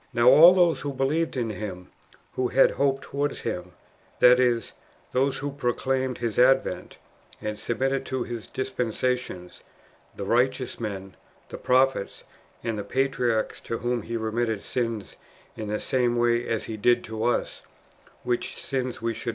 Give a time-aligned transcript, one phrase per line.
[0.15, 1.91] Now all those believed in Him
[2.33, 3.73] who had hope towards Him,
[4.17, 4.73] that is,
[5.11, 6.97] those who proclaimed His advent,
[7.39, 9.61] and submitted to His dispensations,
[10.15, 11.15] the righteous men,
[11.49, 12.23] the prophets,
[12.63, 15.17] and the patriarchs, to whom He remitted sins
[15.55, 17.61] in the same way as He did to us,
[18.23, 19.29] which sins we should ^ 1 Kings viii.